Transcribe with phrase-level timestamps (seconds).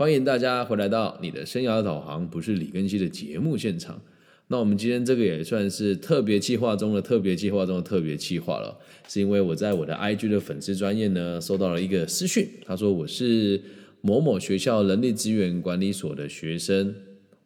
[0.00, 4.00] 欢迎大家回来到你的生涯导航，不是李根熙的节目现场。
[4.46, 8.74] 那我们今天这个也算是特别计划中的特别计划中的特别计划了，
[9.06, 13.60] 是因为我在我的 IG 的粉丝专业呢收到了一个私讯，他说我是
[14.00, 16.94] 某某学校人力资源管理所的学生，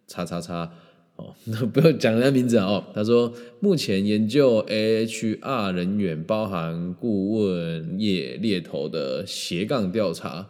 [0.07, 0.73] 叉叉叉。
[1.17, 2.85] 哦，那不要讲人家名字哦。
[2.95, 10.49] 他说，目前研究 HR 人员，包含顾问业猎头的斜杠调查。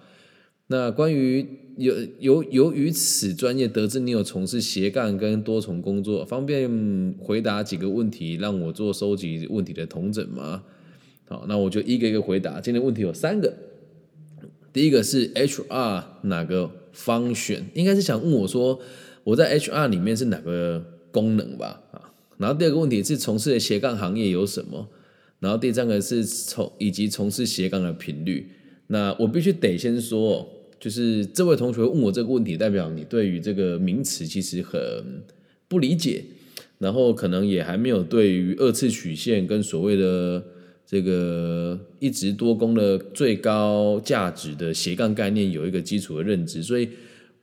[0.67, 1.47] 那关于
[1.77, 10.63] 由由由于此专业得知你有从事斜杠跟多重工作，方便回答几个问题，让我做收集问题的同整吗？
[11.27, 12.61] 好，那我就一个一个回答。
[12.61, 13.55] 今天问题有三个，
[14.73, 17.67] 第一个是 HR 哪个方选？
[17.75, 18.81] 应该是想问我说。
[19.25, 21.81] 我在 HR 里面是哪个功能吧？
[21.93, 24.87] 啊，然后第二个问题是从事的斜杠行业有什么？
[25.41, 28.51] 然后第三个是从以及从事斜杠的频率。
[28.89, 30.47] 那我必须得先说，
[30.85, 34.79] 就是这位同学问我这个问题，代表你对于这个名词其实很
[35.67, 36.23] 不理解，
[36.77, 40.45] 然后可能也还没有对于二次曲线跟所谓的
[40.85, 46.87] 这个一直多功的最高价值的斜杠概念有一个基础的认知，所以。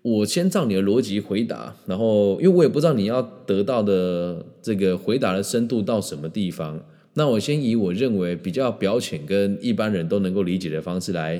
[0.03, 11.39] 我先照你的逻辑回答，然后因为我也不知道你要得到的这个回答的深度到什么地方，那我先以我认为比较表浅跟一般人都能够理解的方式来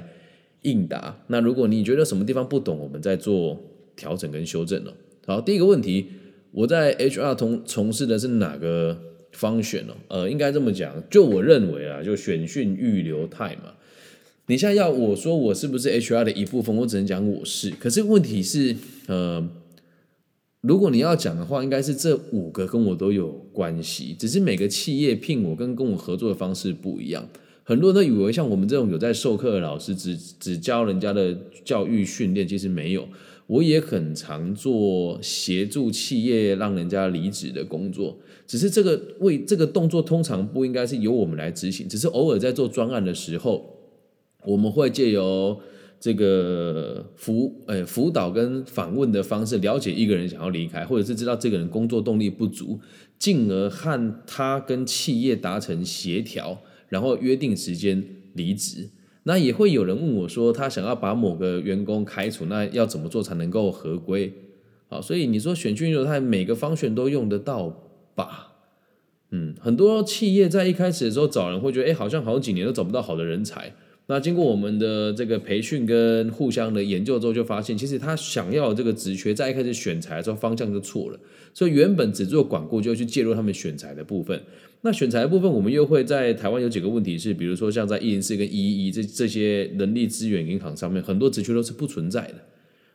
[0.61, 1.23] 应答。
[1.27, 3.61] 那如果你觉得什么地方不懂，我们再做
[3.95, 4.93] 调整跟修正了。
[5.25, 6.07] 好，第一个问题，
[6.51, 8.97] 我在 HR 从从事的是哪个
[9.31, 9.93] 方选哦？
[10.07, 13.73] 呃，应该这么讲，就我认为啊，就选训预留态嘛。
[14.47, 17.69] 你现在要我说我是不是 HR 的一部分，我只能讲我是。
[17.71, 18.75] 可是问题是，
[19.07, 19.47] 呃，
[20.61, 27.29] 如果你要讲的话，应该是这五个跟我都有关系，只是每个企业聘我跟跟我合作的方式不一样。
[27.63, 33.07] 很多人都以为像我们这种有在授课的老师，只只教人家的教育训练，其实没有。
[33.47, 38.17] 我也很常做协助企业让人家离职的工作，
[38.47, 43.77] 只是这个为这个动作通常不应该是由我们来执行，只是偶尔在做专案的时候。
[44.45, 45.59] 我们会借由
[46.00, 52.79] 这个辅呃辅导跟访问的方式，了解一个人想要离开，或者是知道这个人工作动力不足，
[53.19, 56.57] 进而和他跟企业达成协调，
[56.91, 58.03] 然后约定时间
[58.35, 58.91] 离职。
[59.24, 64.34] 那也会有人问我说，他想要把某个员工开除，那要怎么做才能够合规？
[64.88, 67.69] 好，所以你说选军流态每个方选都用得到
[68.13, 68.53] 吧？
[69.30, 73.74] 嗯，很多企业在一开始的时候找人会觉得，哎，好像好几年都找不到好的人才。
[74.11, 81.19] 那经过我们的这个培训跟互相的研究之后，就发现其实他想要这个职缺，在一开始选材的时候方向就错了，
[81.53, 84.44] 所以原本只做管顾，就去介入他们选材的部分。
[84.81, 92.35] 那选材的部分，我们又会在台湾有几个问题是，比如说像在一零四跟一一一这这些人力资源银行上面，很多职缺都是不存在的。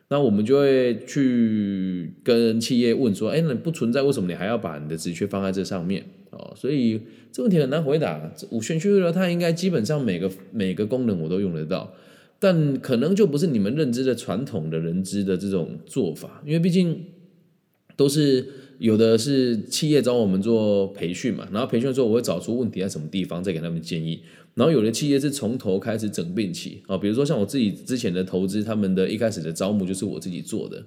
[0.09, 6.05] 那我们就会去跟企业问说：“哎，那不存在，为什么你还要把你的职缺放在这上面？”
[6.37, 8.31] 哦，所以这问题很难回答。
[8.51, 11.93] 五选区了它应该基本上每个每个功能我都用得到，
[12.39, 17.03] 但可能就不是你们认知的传统的人知的这种做法，因为毕竟
[17.95, 18.47] 都是
[18.79, 24.21] 有的是企业找我们做培训嘛，然后培训的时候我会找出问题在什么地方，再给他们建议。
[24.53, 30.83] 然后有的企业是从头开始整并起啊，比如说像我自己之前的投资，他们的一开始的招募就是我自己做的，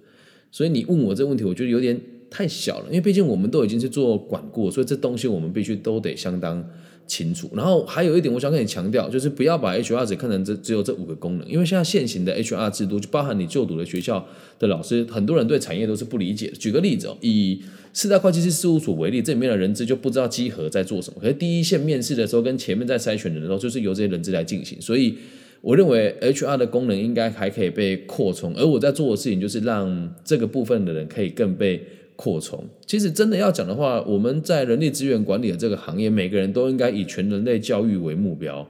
[0.50, 6.64] 所以你问我这问题，我觉得有点太小了，因为毕竟我们都已经是做管过，所以这东西我们必须都得相当。
[7.06, 14.24] 清楚，然后还有一点，我想跟你强调，就是不要把 HR 只看成这只有这五个功能，因为现在现行的 HR 制度，就包含你就读的学校
[14.60, 16.52] 的老师，很多人对产业都是不理解。
[16.56, 17.60] 举个例子哦，以
[17.92, 25.16] 四大会计师事务所为例，这里面的人资就不知道稽核在做什么，可是第一线面试的时候跟前面在筛选的时候，就是由这些人资来进行，所以
[25.62, 31.84] 我认为 HR 的功能应该还可以被扩充，而我在做的事情就是让这个部分的人可以更被。
[32.20, 38.69] 扩充，其实真的要讲的话，我们在人力资源管理的这个行业，每个人都应该以全人类教育为目标。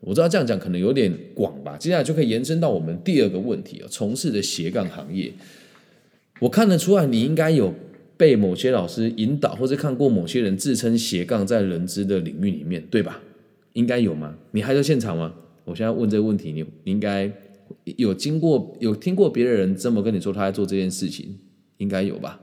[0.00, 5.32] 我知道这样讲可能有点广吧，接下来就可以延伸到我们第二个问题啊，从事的斜杠行业。
[6.40, 7.72] 我看得出来，你应该有
[8.18, 13.22] 被某些老师引导，或者看过某些人自称斜杠在人资的领域里面，对吧？
[13.72, 14.36] 应该有吗？
[14.50, 15.34] 你还在现场吗？
[15.64, 17.32] 我现在问这个问题，你应该
[17.96, 21.38] 有经过有听过别的人这么跟你说他在做这件事情，
[21.78, 22.38] 应该有吧？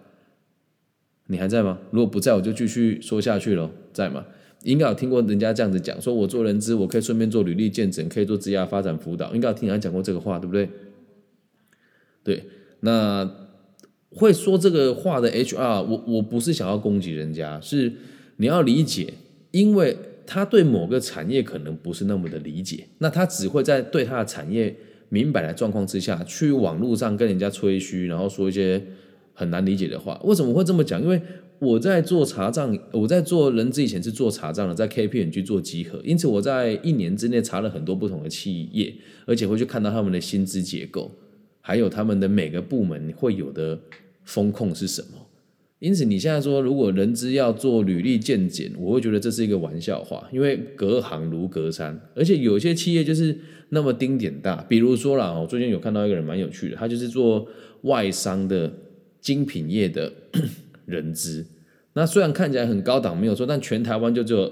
[1.32, 1.80] 你还在吗？
[1.92, 3.72] 如果不在，我就继续说下去了。
[3.94, 4.26] 在吗？
[4.64, 9.34] 应该有听过人家这样子讲，说我做人资，我可以顺便做履历见证，可以做职业发展辅导。
[9.34, 10.70] 应该有听人家讲过这个话，对不对？
[12.24, 12.44] 对，
[12.82, 13.28] 那
[14.10, 17.94] 会说这个话的 HR，我我不是想要攻击人家，是
[18.36, 19.14] 你要理解，
[19.52, 19.98] 因为
[20.28, 24.76] 他对某个产业可能不是那么的理解，那他只会在对他的产业
[25.10, 28.84] 明摆的状况之下，去网络上跟人家吹嘘，然后说一些
[29.34, 30.20] 很难理解的话。
[30.24, 31.02] 为什么会这么讲？
[31.02, 31.22] 因为
[31.60, 38.94] 我在做查账，我在做人资以前是做查账的，在 KPN 去做集合，因此我在一年之内查了很多不同的企业，
[39.26, 41.12] 而且会去看到他们的薪资结构，
[41.62, 43.80] 还有他们的每个部门会有的
[44.24, 45.28] 风控是什么。
[45.78, 53.36] 因此，你现在说如果人资要做履历鉴检，我会觉得这是一个玩笑话，因为隔行如隔山，而且有些企业就是
[53.70, 57.48] 那么丁点大，比如说啦，我最近有看到一个人蛮有趣的，他就是做
[57.82, 58.72] 外商的
[59.22, 60.12] 精品业的。
[60.88, 61.46] 人资，
[61.94, 64.52] 那虽然看起来很高档，没有错，但全台湾就只有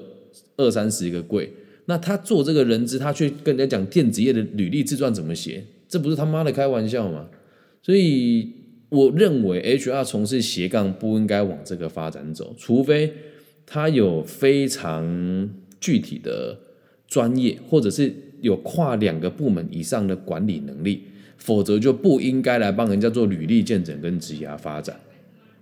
[0.55, 1.51] 二三十一个柜。
[1.85, 7.27] 那他做这个人资，他去跟人家讲电子业的履历自传怎么写，这不是他妈的开玩笑吗？
[7.81, 8.53] 所以
[8.89, 13.11] 我认为 HR 从事斜杠不应该往这个发展走，除非
[13.65, 15.49] 他有非常
[15.81, 16.57] 具体的
[17.07, 21.03] 专业，或者是有跨两个部门以上的管理能力，
[21.39, 24.99] 否则就不应该来帮人家做履历见证跟职涯发展。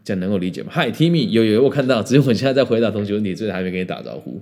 [0.04, 4.42] 这样能够理解吗？Hi Timmy，有有我看到，只是我现在在回答同学问题，所以还没跟你打招呼。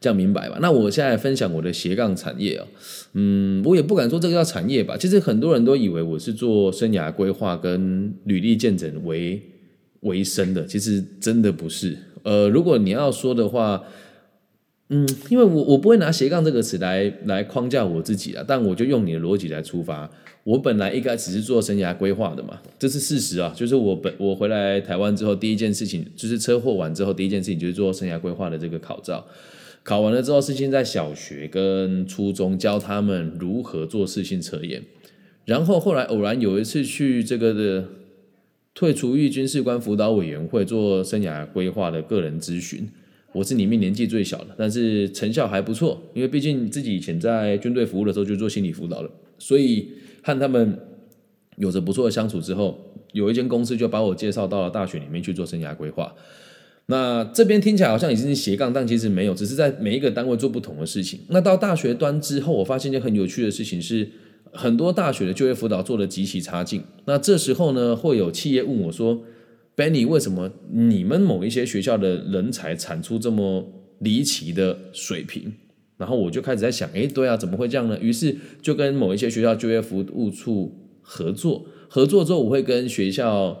[0.00, 0.58] 这样明白吧？
[0.60, 2.66] 那我现在分享我的斜杠产业啊，
[3.14, 4.96] 嗯，我也不敢说这个叫产业吧。
[4.96, 9.42] 其实很多人都以为我是做生涯规划跟履历见证为
[10.00, 11.96] 为生的，其实真的不是。
[12.22, 13.82] 呃，如果你要说的话。
[14.88, 20.08] 嗯，因为我我不会拿斜杠这个词来来框架我自己啊，但我就用你的逻辑来出发。
[20.44, 23.52] 我本来一开始是做生涯规划的嘛，这是事实啊。
[23.56, 29.26] 就是我本我回来台湾之后，第一件事情就是车祸完之后，第一件事情就是做生涯规划的这个考照。
[29.82, 34.84] 考完了之后，是现在小学跟初中教他们如何做事性测验。
[35.46, 37.88] 然后后来偶然有一次去这个的
[38.72, 42.88] 退出役军事官辅导委员会做生涯规划的个人咨询。
[43.36, 49.90] 我是里面年纪最小的，但是成效还不错，因为毕竟自己以前在军队服务的时候就做心理辅导了，所以
[50.22, 50.78] 和他们
[51.58, 56.14] 有着不错的相处之后，有一间公司就把我介绍到了大学里面去做生涯规划。
[56.86, 61.20] 那这边听起来好像已经是斜杠，但其实没有，只是在每一个单位做不同的事情。
[61.28, 64.08] 那到大学端之后，我发现一件很有趣的事情是，
[64.50, 66.82] 很多大学的就业辅导做的极其差劲。
[67.04, 69.24] 那这时候呢，会有企业问我说。
[69.76, 75.52] Benny，为什么你们某一些学校的人才产出这么离奇的水平？
[75.98, 77.98] 然后我就开始在想，哎，对啊，怎么会这样呢？
[78.00, 83.58] 于是就跟某一些学校就业服务处合作，合作之后我会跟学校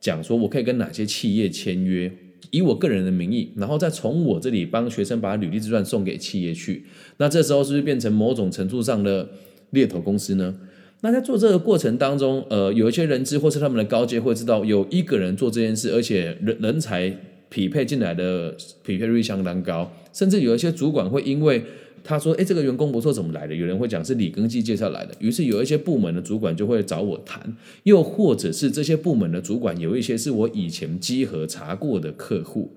[0.00, 2.10] 讲说，我可以跟哪些企业签约，
[2.50, 6.86] 以我个人的名义，然后再从我这里帮学生把履历自传送给企业去。
[7.18, 9.28] 那这时候是不是变成某种程度上的
[9.70, 10.58] 猎头公司呢？
[11.00, 17.16] 那在做这个过程当中，呃，有一些人资或是他们的高阶会知道有一个人做这件事，而且人人才
[17.48, 21.62] 匹配进来的匹配率相当高，甚至有一些主管会因为
[22.02, 23.54] 他说，哎，这个员工不错，怎么来的？
[23.54, 32.72] 有人会讲是李根基介绍来的，于是有一些部门的主管就会找我谈，又或者是这些部门的主管有一些是我以前稽核查过的客户。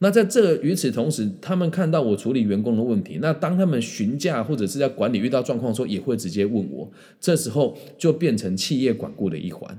[0.00, 6.90] 那在这与此同时，他们看到我处理员工的问题，那当他们询价或者是在管理遇到状况的时候，也会直接问我。
[7.20, 9.76] 这时候就变成企业管顾的一环，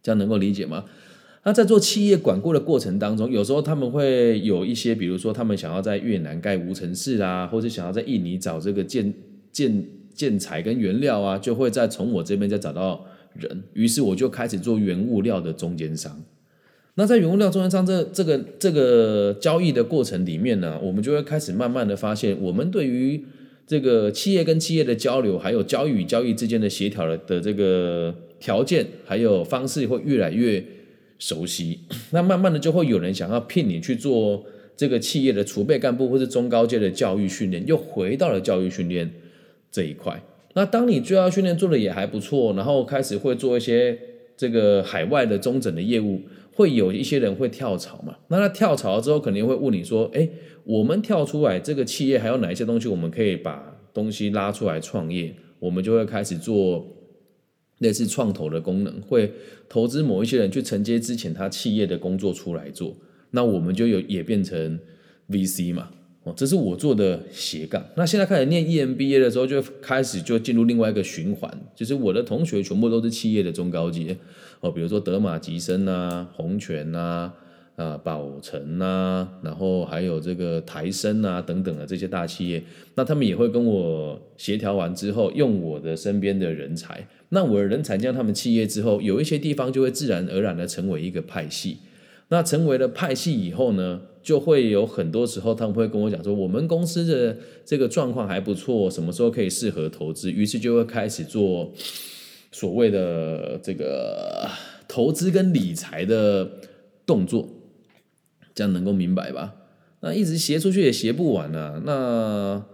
[0.00, 0.84] 这样能够理解吗？
[1.42, 9.12] 那在做企业管顾的过程当中，有时候他们会有一些，比如说他们想要在越南盖无尘室啊，或者想要在印尼找这个建
[9.50, 13.04] 建建材跟原料啊，就会再从我这边再找到
[13.34, 16.22] 人，于是我就开始做原物料的中间商。
[16.96, 23.24] 那在原物料中间商这这个这个交易的过程里面呢，我们就会开始慢慢的发现，我们对于
[23.66, 30.64] 这个企业跟企业的交流，还有交易与交易之间的协调的的这个条件，还有方式会越来越
[31.18, 31.80] 熟悉。
[32.12, 34.44] 那慢慢的就会有人想要聘你去做
[34.76, 39.10] 这个企业的储备干部或是中高阶的教育训练，又回到了教育训练
[39.72, 40.22] 这一块。
[40.52, 43.98] 那当你就要训练做的也还不错，然后开始会做一些
[44.36, 46.20] 这个海外的中诊的业务。
[46.54, 48.16] 会有一些人会跳槽嘛？
[48.28, 50.28] 那他跳槽之后，肯定会问你说：“哎，
[50.64, 55.34] 我们跳出来，这个企业还有哪一些东西，我们可以把东西拉出来创业？
[55.58, 56.86] 我们就会开始做
[57.78, 59.32] 类似创投的功能，会
[59.68, 62.94] 投资某一些人去承接之前他企业的工作出来做。
[63.30, 64.78] 那我们就有也变成
[65.30, 65.90] VC 嘛？
[66.24, 67.84] 哦，这是我做的斜杠。
[67.96, 74.16] 那现在开始念 EMBA 的时候，就开始就进入另外一个循环，就是我的同学全部都是企业的中高阶。
[74.60, 77.30] 哦，比如说德玛吉森呐、红泉呐、
[77.76, 82.62] 啊宝成呐，然后还有这个台生啊等等的这些大企业，
[82.94, 91.76] 那他们也会跟我协调完之后，用我的身边的人才，那我的人才将他们企业之后，有一些地方就会自然而然的成为一个派系。
[92.28, 100.32] 那成为了派系以后呢，就会有很多时候他们会跟我讲说，我们公司的这个状况还不错，什么时候可以适合投资？
[100.32, 101.72] 于是就会开始做
[102.50, 104.48] 所谓的这个
[104.88, 106.50] 投资跟理财的
[107.04, 107.48] 动作，
[108.54, 109.54] 这样能够明白吧？
[110.00, 111.82] 那一直斜出去也斜不完啊。
[111.84, 112.64] 那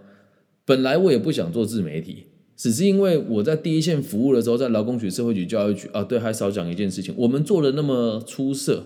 [0.65, 2.25] 本来我也不想做自媒体。
[2.57, 8.85] 只是因为我在第一线服务的时候，在劳工局、社会局、教育局啊，对，还少讲一件事情，我们做的那么出色，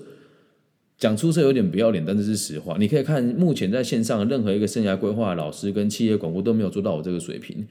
[0.97, 2.77] 讲出色有点不要脸，但是是实话。
[2.79, 7.65] 你可以看目前在线上任何一个生涯规划老师跟企业广播都没有做到我这个水平。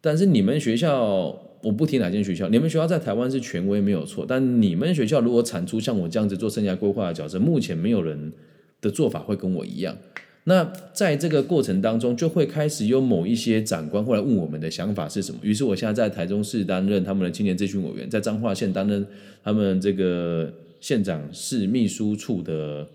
[0.00, 8.32] 但是你们学校，我不提哪间学校，你们学校在台湾是权威没有错，但你们学校如果产出像我这样子做生涯规划的角色，目前没有人
[8.80, 9.96] 的做法会跟我一样。
[10.44, 15.38] 那在这个过程当中，就会开始有某一些长官会来问我们的想法是什么。
[15.42, 19.06] 于是我现在在台中市担任他们的青年咨询委员，在彰化县担任
[19.44, 20.50] 他们这个
[20.80, 22.88] 县长室秘书处的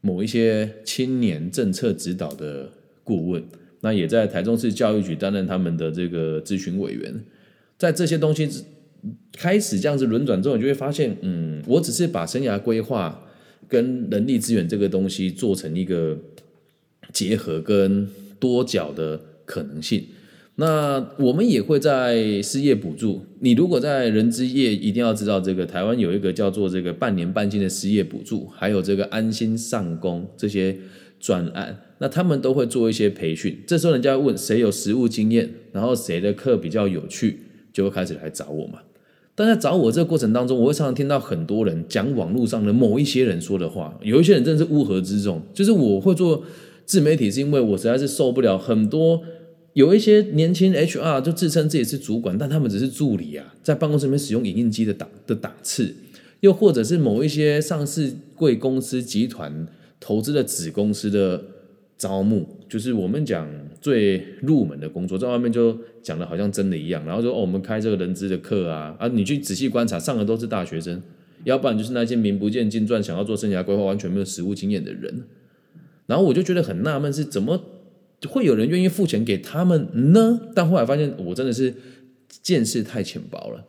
[0.00, 2.72] 某一些青年政策指导的
[3.04, 3.44] 顾问。
[3.80, 7.24] 那也在台中市教育局担任他们的这个咨询委员。
[7.76, 8.48] 在这些东西
[9.32, 13.24] 开始这样子轮转之后，你就会发现，嗯，我只是把生涯规划
[13.68, 16.18] 跟人力资源这个东西做成一个。
[17.10, 18.06] 结合跟
[18.38, 20.04] 多角的可能性，
[20.60, 23.24] 那我们也会在失业补助。
[23.38, 30.76] 你如果在人资业，一定要知道这个台湾有一个叫做这个半年半薪的失业补助，还有这个安心上工这些
[31.20, 33.56] 专案，那他们都会做一些培训。
[33.68, 37.38] 这时候人家问谁有实务经验，然后谁的课比较有趣，
[37.72, 38.80] 就会开始来找我嘛。
[39.36, 46.42] 但在找我这个过程当中，我会常常听到很多人讲网络上的某一些人说的话，有一些人真的是乌合之众，就是我会做。
[46.84, 49.20] 自媒体是因为我实在是受不了很多
[49.78, 55.94] 有一些年轻 HR 就自称自己是主管，但他们只是助理啊，在办公室里面使用影印机的档的档次，
[56.40, 59.68] 又或者是某一些上市贵公司集团
[60.00, 61.40] 投资的子公司的
[61.96, 63.48] 招募，就是我们讲
[63.80, 71.00] 最入门的工作，在外面就讲的好像真的一样，然后说哦，我们开这个人资的课啊，啊，你去仔细观察，上的都是大学生，
[71.44, 75.22] 要不然就是那些名不见经传、想要做生涯规划、完全没有实务经验的人。
[76.06, 77.62] 然后我就觉得很纳闷，是怎么
[78.26, 80.40] 会有人愿意付钱给他们呢？
[80.54, 81.74] 但后来发现，我真的是
[82.42, 83.64] 见识太浅薄了。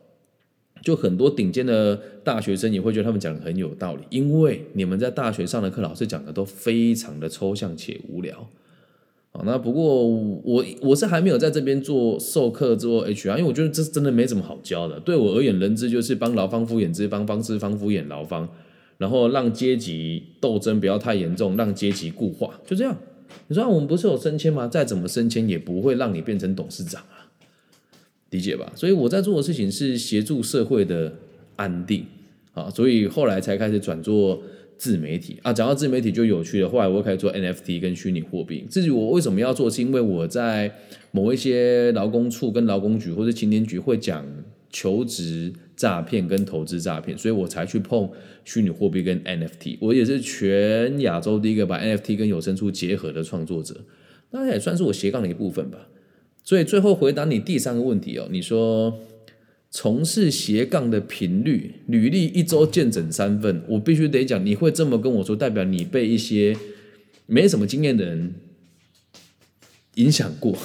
[0.82, 8.48] 就很多顶尖的大学生也会觉得他们讲的很有道理，因为你们在大学上的课，老师讲的都非常的抽象且无聊。
[9.32, 14.98] 好，那不过我我是还没有在这边做授课做 HR，因为我觉得这真的没什么好教的。
[14.98, 18.48] 对我而言，人资就是帮劳方敷衍资方，方资方敷衍劳方。
[18.96, 22.96] 然后让阶级斗争不要太严重，让阶级固化，就这样。
[23.48, 24.66] 你说我们不是有升迁吗？
[24.68, 27.30] 再怎么升迁也不会让你变成董事长啊，
[28.30, 28.72] 理解吧？
[28.74, 31.12] 所以我在做的事情是协助社会的
[31.56, 32.06] 安定
[32.52, 34.42] 啊，所以后来才开始转做
[34.78, 35.52] 自媒体啊。
[35.52, 38.66] 讲到自媒体就有趣了，后来我又开始做 NFT 跟虚拟货币。
[38.70, 40.72] 至于我为什么要做，是因为我在
[41.10, 44.26] 某一些劳工处跟劳工局或者青年局会讲
[44.70, 45.52] 求职。
[45.80, 48.06] 诈骗跟投资诈骗，所以我才去碰
[48.44, 49.78] 虚拟货币跟 NFT。
[49.80, 53.80] 我也是全亚洲第一个把 NFT 跟有声书结合的创作者，
[54.32, 55.88] 那也算是我斜杠的一部分吧。
[56.44, 59.00] 所以最后回答你第三个问题哦，你说
[59.70, 66.54] 从事斜杠的频率，履历一周见诊三份，我必须得讲，你会这么跟我说，代表你被一些
[67.24, 68.34] 没什么经验的人
[69.94, 70.58] 影响过。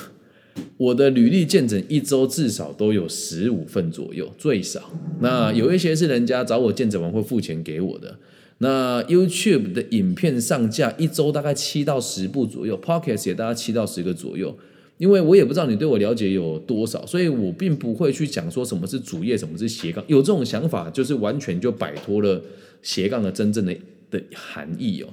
[0.78, 4.92] 我的履历见诊一周至少都有十五份左右，最少。
[5.20, 8.18] 那有一些是人家找我见诊完会付钱给我的。
[8.58, 14.58] 那 YouTube 的影片上架一周大概七到十部左右，Podcast 也大概七到十个左右。
[14.98, 20.02] 因为我也不知道你对我了解有多少，所以我并不会去讲说什么是主业，什么是斜杠。
[20.08, 22.42] 有这种想法，就是完全就摆脱了
[22.82, 23.76] 斜杠的真正的
[24.10, 25.10] 的含义哦。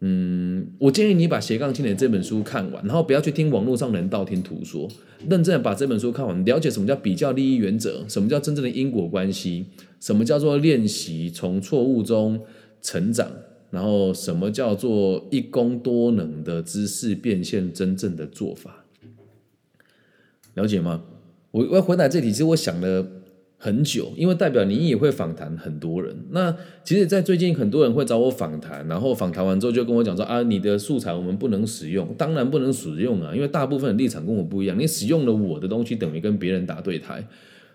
[0.00, 4.88] 嗯，我建议你把《斜杠青年》这本书看完，然后不要去听网络上人道听途说，
[5.28, 9.66] 认真的把这本书看完，了解什么叫比较利益原则，什么叫真正的因果关系，
[9.98, 12.40] 什么叫做练习从错误中
[12.80, 13.28] 成长，
[13.70, 18.84] 然后什么叫做一功多能的知识变现真正的做法，
[20.54, 21.02] 了解吗？
[21.50, 23.04] 我我要回答这题，其实我想了。
[23.60, 26.16] 很久，因为代表你也会访谈很多人。
[26.30, 34.78] 那其实，在最近很多人会找我访谈，然后访谈完之后就跟我讲说：“啊，你的素材我们不能使用，当然不能使用啊，因为大部分的立场跟我不一样。
[34.78, 37.26] 你使用了我的东西，等于跟别人打对台，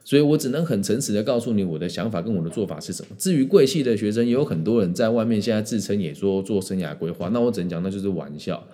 [0.05, 3.09] 所以我只能很诚实的告诉你我的想法跟我的做法是什么。
[3.17, 8.65] 至于贵系的学生，也有很多人在外面现在自称也说做生涯规划，那我只能讲那就是玩笑，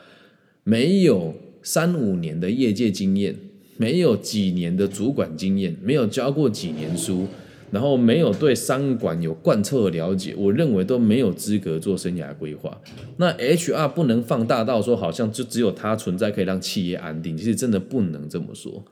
[0.64, 3.36] 没有三五年的业界经验。
[3.80, 7.26] 没有几年的主管经验，没有教过几年书，
[7.72, 12.78] 然后没有对商管有贯彻了解，我认为都没有资格做生涯规划。
[13.16, 18.84] 那 HR 不能放大到说，好像就只有它存在可以让企业安定，其实真的不能这么说。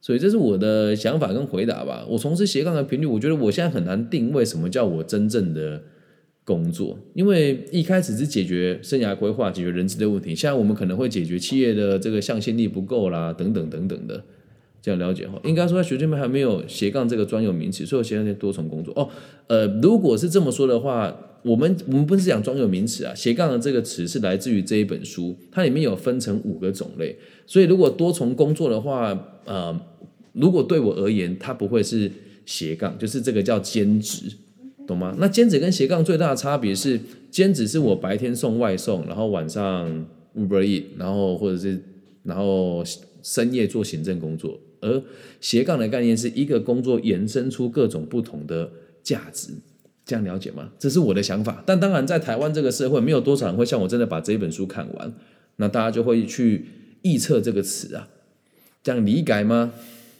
[0.00, 2.04] 所以这是我的想法跟回答吧。
[2.08, 5.80] 我从事斜杠的频率，我觉得我现在很难定位什么叫我真正的
[6.48, 14.24] 工作，因为一开始是解决生涯规划、解决人资的问题，现在我们可能会解决企业的这个向心力不够啦，等等等等的。
[14.80, 19.10] 这样了解哈，应该说在学界面还没有斜杠这个专有名词，所以我斜杠多重工作哦。
[19.48, 27.14] 呃，如果是这么说的话，我们我们不是讲专有名词啊，斜杠的这个词是来自于这一本书，它里面有分成五个种类。
[27.44, 29.12] 所以如果多重工作的话，
[29.44, 29.78] 呃，
[30.32, 32.10] 如果对我而言，它不会是
[32.46, 34.30] 斜杠，就是这个叫兼职，
[34.88, 35.14] 懂吗？
[35.18, 36.98] 那兼职跟斜杠最大的差别是，
[37.30, 41.78] 兼职是我白天送外送，然后晚上 Uber E，然后或者是
[42.24, 42.82] 然后
[43.22, 44.58] 深夜做行政工作。
[44.80, 45.02] 而
[45.40, 48.70] 斜杠的概念是一个工作延伸出各种不同的
[49.02, 49.52] 价值，
[50.06, 50.70] 这样了解吗？
[50.78, 51.62] 这是我的想法。
[51.66, 55.12] 但当然，在台湾这个社会，没有多少人会像我真的把这一本书看完，
[55.56, 56.64] 那大家就会去
[57.02, 58.08] 臆测这个词啊，
[58.82, 59.72] 这样理解吗？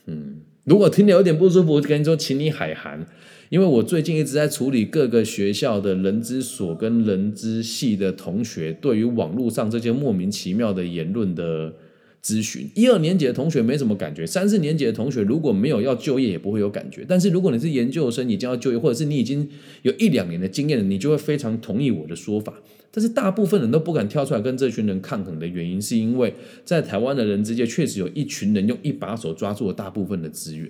[0.07, 3.07] 嗯，如果听得有点不舒服，我跟你说，请你海涵，
[3.49, 11.73] 因为我最近一直在处理各个学校的人资所跟人资系的同学对于网络上这些莫名其妙的言论的。
[12.21, 17.05] 咨询一二年级的同学没什么感觉，三四年级的同学如果没有要就业，也不会有感觉。
[17.09, 19.49] 但是如果你是研究生，你将要就业，或者是你已经
[19.83, 22.55] 有一两年的经验了，你就会非常同意我的说法。
[22.91, 30.69] 但是大部分人都不敢跳出来跟这群人抗衡的原因，是因为在台湾的人之间确实有一群人用一把手抓住了大部分的资源。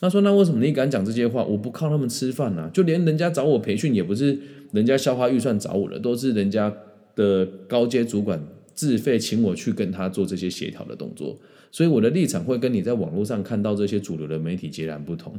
[0.00, 1.42] 他说：“那为什么你敢讲这些话？
[1.44, 2.70] 我不靠他们吃饭啊！
[2.72, 4.38] 就连人家找我培训，也不是
[4.72, 6.72] 人家消化预算找我的，都是人家
[7.14, 8.42] 的高阶主管。”
[8.74, 11.38] 自费请我去跟他做这些协调的动作，
[11.70, 15.32] 所以我的立场会跟你在网络上看到这些主流的媒体截然不同。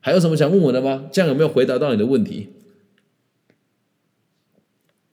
[0.00, 1.08] 还有什么想问我的吗？
[1.12, 2.48] 这样有没有回答到你的问题？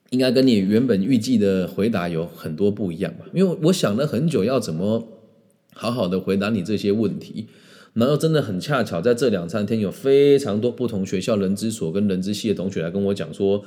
[0.10, 3.26] 应该跟你原本预计的回答有很多不一样吧？
[3.34, 5.08] 因为我想了很久，要怎么
[5.74, 7.48] 好好的回答你这些问题，
[7.94, 13.64] 然后真的很恰巧，在这两三天有非常多不同学校人资所跟人资系的同学来跟我讲说。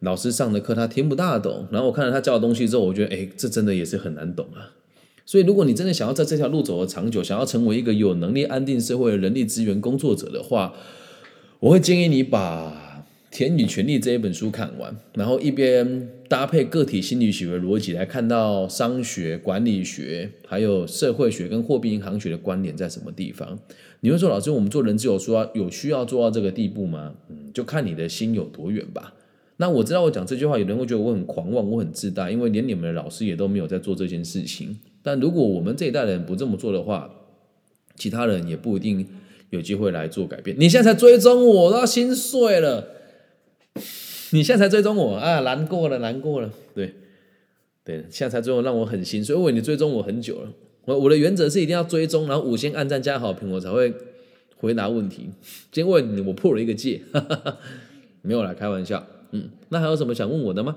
[0.00, 4.70] 老师上的课他听不大懂，然后我看了他教的东西之后，我觉得哎，这真的也是很难懂啊。
[5.26, 10.72] 所以如果你真的想要在这条路走得长久，想要成为一个有能力安定社会的人力资源工作者的话，
[11.58, 12.70] 我会建议你把
[13.30, 23.58] 《田女权利》这一本书看完，然后一边搭配个体心理学的逻辑来看到商学、管理学还有社会学跟货币银行学的关联在什么地方。
[24.00, 27.14] 你会说，老师，我们做人资有说有需要做到这个地步吗？
[27.28, 29.12] 嗯，就看你的心有多远吧。
[29.58, 34.78] 那我知道我讲这句话，有人会觉得我很狂妄，我很自大，因为连你们的老师也都没有在做这件事情。
[35.02, 37.10] 但如果我们这一代人不这么做的话，
[37.96, 39.06] 其他人也不一定
[39.50, 40.56] 有机会来做改变。
[40.58, 42.97] 你现在才追踪我，都要心碎了。
[44.32, 46.50] 你现在才追踪我啊，难过了，难过了。
[46.74, 46.94] 对，
[47.84, 49.34] 对，现在才追踪，让我很心碎。
[49.34, 50.52] 因为你追踪我很久了，
[50.84, 53.94] 我我的原则是一定要追踪，然后五星按赞加好评，我才会
[54.56, 55.30] 回答问题。
[55.72, 57.00] 结果我破了一个戒，
[58.22, 59.06] 没有啦，开玩笑。
[59.32, 60.76] 嗯，那还有什么想问我的吗？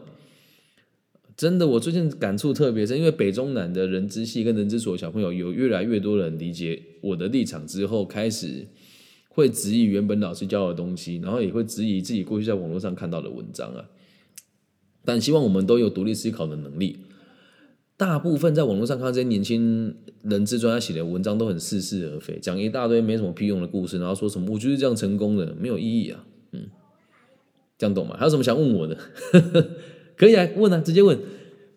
[1.38, 8.68] 真的，我最近感触特别深，因为北中南的人之系跟人之所小朋友有越来越多人理解我的立场之后，开始
[9.34, 13.86] 会质疑原本老师教的东西，然后也会质疑自己过去在网络上看到的文章啊。
[15.04, 17.00] 但希望我们都有独立思考的能力。
[17.98, 26.26] 大部分在网络上看这些年轻人资专家写的文章都很似是而非，讲一大堆没什么屁用的故事，然后说什么我就是这样成功的，没有意义啊。
[26.52, 26.70] 嗯。
[27.78, 28.16] 这样懂吗？
[28.18, 28.98] 还有什么想问我的？
[30.18, 31.18] 可以啊，问啊，直接问。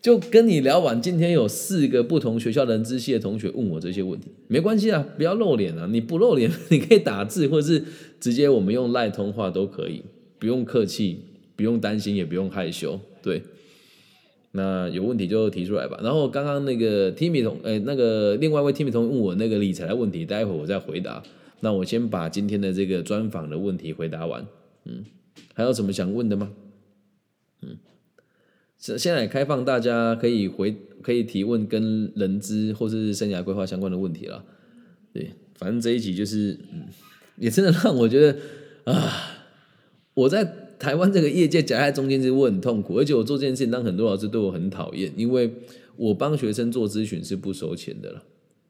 [0.04, 5.88] 就跟你聊完，今天有四个不同学校人资系的同学问我这些问题，没关系啊，不要露脸啊。
[5.90, 7.82] 你不露脸，你可以打字，或者是
[8.20, 10.02] 直接我们用赖通话都可以，
[10.38, 11.20] 不用客气，
[11.56, 13.00] 不用担心，也不用害羞。
[13.22, 13.42] 对，
[14.52, 15.98] 那有问题就提出来吧。
[16.02, 21.22] 然后刚刚那个 Timmy 同，哎，那个另外一位 Timmy 同问我那个理财的问题，待会我再回答。
[21.60, 24.46] 那我先把今天的这个专访的问题回答完，
[24.84, 25.06] 嗯。
[25.54, 26.50] 还有什么想问的吗？
[27.62, 27.78] 嗯，
[28.84, 34.44] 现现在开放，大家可以回，可以提问跟人资或是生涯规划相关的问题了。
[35.10, 36.82] 对，反正这一集就是，嗯，
[37.38, 38.38] 也真的让我觉得
[38.84, 39.40] 啊，
[40.12, 40.44] 我在
[40.78, 45.50] 台湾这个业界夹在中间，其实我很痛苦，而且我做这件事情，让很多老师对我很讨厌，因为
[45.96, 48.22] 我帮学生做咨询是不收钱的了。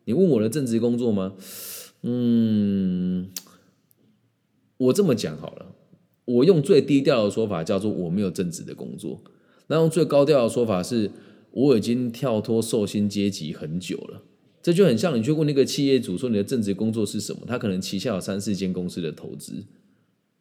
[0.04, 1.34] 你问我的正职工作吗？
[2.02, 3.30] 嗯，
[4.76, 5.74] 我这么讲好了。
[6.24, 9.20] 我用最低调的说法叫做我没有正职的工作，
[9.68, 11.10] 那用最高调的说法是
[11.50, 14.22] 我已经跳脱寿星阶级很久了。
[14.62, 19.64] 这就很像你去问那个企业主说你的正职工作是什么，他可能旗下有三四间公司的投资，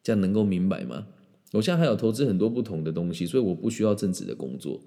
[0.02, 1.08] 这样能够明白吗？
[1.52, 4.80] 我现在还有投资很多不同的东西，所以我不需要正职的工作，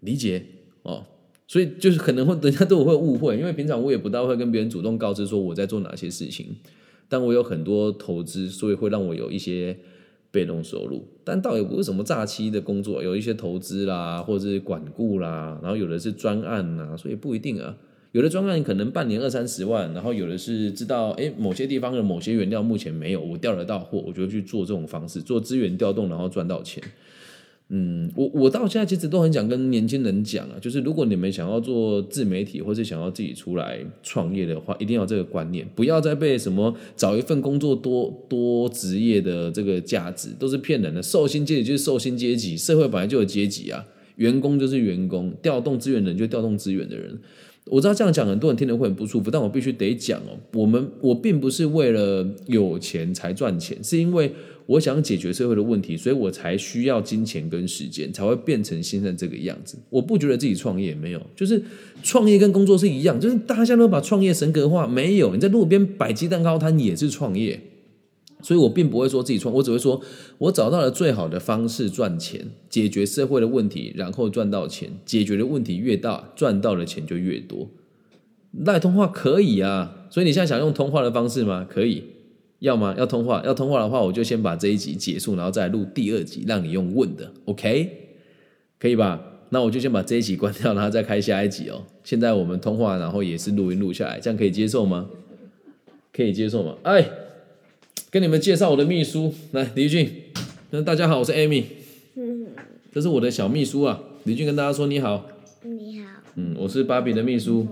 [0.00, 0.44] 理解
[0.82, 1.06] 哦。
[1.46, 6.56] 所以就是可能会人家对我会误会，因为平常我也不大会跟别人主动告知说我在做哪些事情，
[7.08, 9.78] 但我有很多投资，所以会让我有一些
[10.34, 11.06] 被动收入。
[11.22, 17.76] 但倒也不是什么诈欺的工作，有一些投资啦，或者是管顾啦，然后有的是专案呐，所以不一定啊。
[18.10, 26.82] 有的专案可能半年二三十万，然后有的是知道诶某些地方的某些原料目前没有，我调得到货，我就去做这种方式做资源调动，然后赚到钱。
[27.70, 41.02] 嗯，我我到现在其实都很想跟年轻人讲啊，就是如果你们想要做自媒体，或是想要自己出来创业的话，一定要这个观念，不要再被什么找一份工作多多职业的这个价值都是骗人的。
[41.02, 43.82] 受薪阶级就是受薪阶级，社会本来就有阶级啊，
[44.16, 47.18] 员工就是员工，调动资源的人就调动资源的人。
[47.70, 54.30] 我知道这样讲很多人听得会很不舒服，但我必须得讲哦，我们我并不是为了有钱才赚钱，是因为。
[54.66, 59.76] 我想解决社会的问题，所以我才需要金钱跟时间，才会变成现在这个样子。
[59.90, 61.62] 我不觉得自己创业没有，就是
[62.02, 67.60] 创业跟工作是一样，就是大家都把创业神格化，没有你在路边摆鸡蛋糕摊也是创业。
[68.42, 70.00] 所以我并不会说自己创，我只会说
[70.36, 74.90] 我找到了最好的方式赚钱，解决社会的问题，然后赚到钱。
[75.06, 77.70] 解决的问题越大，赚到的钱就越多。
[78.52, 81.66] 赖通话可以啊，所以你现在想用通话的方式吗？
[81.68, 82.04] 可以。
[82.64, 82.94] 要吗？
[82.96, 83.42] 要通话？
[83.44, 87.90] 要通话的话，我就先把这一集结束，然后再录第二集，让你用问的，OK？
[88.78, 89.20] 可以吧？
[89.50, 91.84] 那我就先把这一集关掉，然后再开下一集哦。
[92.02, 95.10] 现在我们通话，然后也是录音录下来，这样可以接受吗？
[96.10, 96.74] 可以接受吗？
[96.84, 97.06] 哎，
[98.10, 100.10] 跟你们介绍我的秘书，来，李俊，
[100.70, 101.64] 那大家好，我是 Amy，
[102.14, 102.46] 嗯，
[102.94, 104.00] 这是我的小秘书啊。
[104.24, 105.26] 李俊跟大家说你好，
[105.64, 107.68] 你好，嗯，我是芭比的秘书，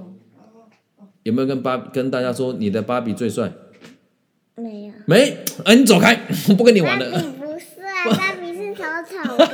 [1.23, 3.51] 有没有跟芭跟大家说你的芭比最帅？
[5.07, 7.11] 没有，没，哎，你走开，我 不跟你玩了。
[7.11, 9.45] 芭比不是啊， 芭比是丑丑哥。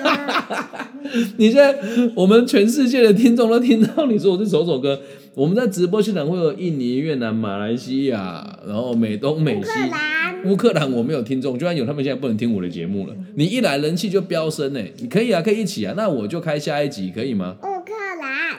[1.36, 1.74] 你现在，
[2.14, 5.00] 我们全世界的听众都听到你说我是丑丑哥。
[5.34, 9.68] 我们在直播现场会有印尼、越南、马来西亚，然后美东、美西、
[10.44, 13.14] 乌克兰，克兰我没有听众，就算有，他们现在不能听我的节目了。
[13.36, 17.54] 你一来人气就飙升呢，你可以啊，可以一起啊，那我就开下一集，可以吗？
[17.62, 17.77] 乌克兰。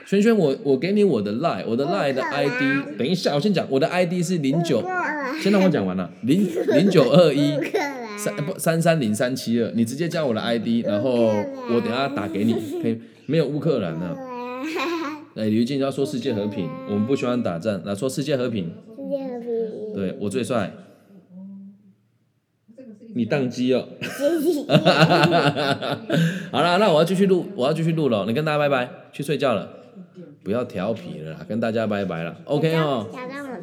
[0.09, 4.81] 轩轩，我我给你我的 line，我的 line 的 ID，等一下，我先讲，我的 ID 是零九。
[5.39, 7.53] 先让我讲完了， 零零九二一
[8.17, 11.27] 三不三三零三七二，你直接加我的 ID，然后
[11.69, 14.17] 我等下打给你，可以没有乌克兰呢？
[15.37, 18.71] 哎，李玉静要说世界和平，我们不喜欢打仗，来说世界和平。
[18.97, 19.93] 世界和平。
[19.93, 20.71] 对我最帅。
[23.13, 23.87] 你宕机了。
[26.51, 29.69] 好了，那我要继续录，我要继续录了，你跟大家拜拜，去睡觉了，
[30.43, 33.07] 不要调皮了，跟大家拜拜了，OK 哦。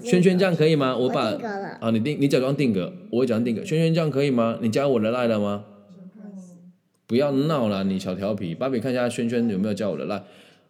[0.03, 0.97] 圈圈这样可以吗？
[0.97, 1.33] 我把
[1.81, 3.63] 啊，你定你假装定格，我会假装定格。
[3.63, 4.59] 圈圈这样可以吗？
[4.61, 5.65] 你加我的赖了吗？
[7.07, 8.55] 不要闹了，你小调皮。
[8.55, 10.23] 芭比看一下圈圈有没有加我的赖。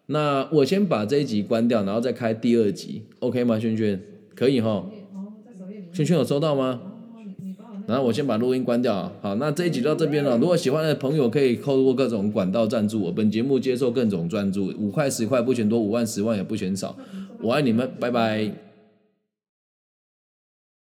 [0.07, 3.59] 那我先把这一集关掉，然后再开第二集，OK 吗？
[3.59, 4.01] 圈圈
[4.35, 4.87] 可以哈。
[5.93, 6.81] 圈圈有收到吗？
[7.87, 9.13] 然后我先把录音关掉。
[9.23, 10.37] 好，那这一集到这边了。
[10.39, 13.13] 如果喜欢的朋友可以透过各种管道赞助我。
[13.13, 16.97] 本节目接受各种赞助，五块十块不嫌多，五万十万也不嫌少。
[17.41, 18.66] 我爱你们，拜拜。